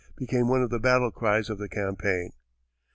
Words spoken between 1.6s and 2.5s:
campaign.